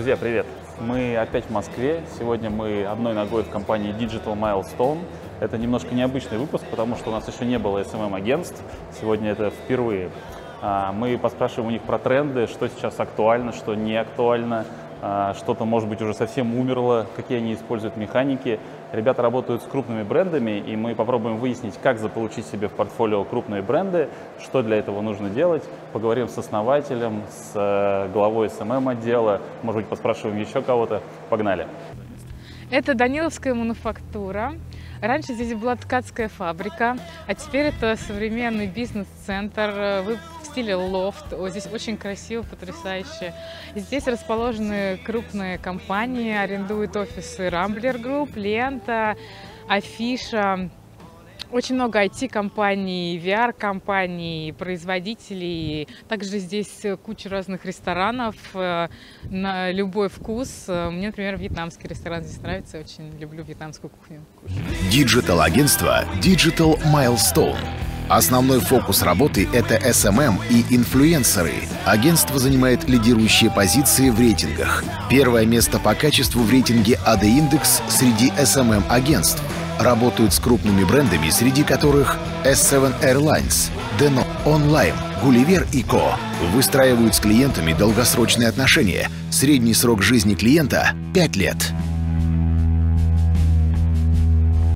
Друзья, 0.00 0.16
привет! 0.16 0.46
Мы 0.78 1.14
опять 1.14 1.44
в 1.44 1.50
Москве. 1.50 2.02
Сегодня 2.18 2.48
мы 2.48 2.86
одной 2.86 3.12
ногой 3.12 3.42
в 3.42 3.50
компании 3.50 3.94
Digital 3.94 4.34
Milestone. 4.34 5.00
Это 5.40 5.58
немножко 5.58 5.94
необычный 5.94 6.38
выпуск, 6.38 6.64
потому 6.70 6.96
что 6.96 7.10
у 7.10 7.12
нас 7.12 7.28
еще 7.28 7.44
не 7.44 7.58
было 7.58 7.82
SMM-агентств. 7.82 8.62
Сегодня 8.98 9.32
это 9.32 9.50
впервые. 9.50 10.08
А, 10.62 10.92
мы 10.92 11.18
поспрашиваем 11.18 11.68
у 11.68 11.70
них 11.70 11.82
про 11.82 11.98
тренды, 11.98 12.46
что 12.46 12.66
сейчас 12.68 12.98
актуально, 12.98 13.52
что 13.52 13.74
не 13.74 13.94
актуально, 13.94 14.64
что-то, 15.00 15.64
может 15.64 15.88
быть, 15.88 16.02
уже 16.02 16.14
совсем 16.14 16.54
умерло, 16.54 17.06
какие 17.16 17.38
они 17.38 17.54
используют 17.54 17.96
механики. 17.96 18.60
Ребята 18.92 19.22
работают 19.22 19.62
с 19.62 19.66
крупными 19.66 20.02
брендами, 20.02 20.58
и 20.58 20.76
мы 20.76 20.94
попробуем 20.94 21.38
выяснить, 21.38 21.74
как 21.82 21.98
заполучить 21.98 22.46
себе 22.46 22.68
в 22.68 22.72
портфолио 22.72 23.24
крупные 23.24 23.62
бренды, 23.62 24.08
что 24.42 24.62
для 24.62 24.76
этого 24.76 25.00
нужно 25.00 25.30
делать. 25.30 25.62
Поговорим 25.92 26.28
с 26.28 26.36
основателем, 26.36 27.22
с 27.30 27.52
э, 27.54 28.10
главой 28.12 28.48
SMM 28.48 28.90
отдела, 28.90 29.40
может 29.62 29.82
быть, 29.82 29.88
поспрашиваем 29.88 30.38
еще 30.38 30.60
кого-то. 30.60 31.02
Погнали! 31.28 31.66
Это 32.70 32.94
Даниловская 32.94 33.52
мануфактура. 33.52 34.52
Раньше 35.00 35.32
здесь 35.32 35.54
была 35.54 35.76
ткацкая 35.76 36.28
фабрика, 36.28 36.96
а 37.26 37.34
теперь 37.34 37.66
это 37.66 37.96
современный 37.96 38.66
бизнес-центр. 38.66 40.02
В 40.04 40.18
стиле 40.50 40.74
лофт. 40.74 41.32
О, 41.32 41.48
здесь 41.48 41.66
очень 41.72 41.96
красиво, 41.96 42.42
потрясающе. 42.42 43.34
Здесь 43.74 44.06
расположены 44.06 44.98
крупные 44.98 45.58
компании, 45.58 46.34
арендуют 46.34 46.96
офисы 46.96 47.48
Rambler 47.48 47.98
Group, 47.98 48.36
Лента, 48.36 49.16
Афиша, 49.68 50.70
очень 51.52 51.74
много 51.74 52.04
IT-компаний, 52.04 53.18
VR-компаний, 53.18 54.54
производителей. 54.56 55.88
Также 56.08 56.38
здесь 56.38 56.82
куча 57.02 57.28
разных 57.28 57.64
ресторанов 57.64 58.36
э, 58.54 58.88
на 59.24 59.72
любой 59.72 60.08
вкус. 60.08 60.66
Мне, 60.68 61.08
например, 61.08 61.36
вьетнамский 61.36 61.88
ресторан 61.88 62.22
здесь 62.22 62.40
нравится. 62.40 62.78
Очень 62.78 63.18
люблю 63.18 63.42
вьетнамскую 63.42 63.90
кухню. 63.90 64.24
Диджитал-агентство 64.92 66.04
Digital 66.20 66.78
Milestone. 66.84 67.58
Основной 68.10 68.58
фокус 68.58 69.02
работы— 69.02 69.48
это 69.52 69.76
SMM 69.76 70.40
и 70.50 70.74
инфлюенсеры. 70.74 71.54
Агентство 71.86 72.40
занимает 72.40 72.88
лидирующие 72.88 73.52
позиции 73.52 74.10
в 74.10 74.18
рейтингах. 74.18 74.82
Первое 75.08 75.46
место 75.46 75.78
по 75.78 75.94
качеству 75.94 76.42
в 76.42 76.50
рейтинге 76.50 76.98
AD 77.06 77.22
Index 77.22 77.80
среди 77.88 78.30
SMM-агентств— 78.30 79.40
работают 79.78 80.32
с 80.32 80.40
крупными 80.40 80.84
брендами, 80.84 81.30
среди 81.30 81.62
которых 81.62 82.18
S7 82.44 82.92
Airlines, 83.00 83.70
Deno 83.98 84.24
Online, 84.44 84.94
Gulliver 85.22 85.66
и 85.72 85.82
Co. 85.82 86.14
Выстраивают 86.52 87.14
с 87.14 87.20
клиентами 87.20 87.72
долгосрочные 87.72 88.48
отношения. 88.48 89.08
Средний 89.30 89.74
срок 89.74 90.02
жизни 90.02 90.34
клиента— 90.34 90.94
5 91.14 91.36
лет. 91.36 91.72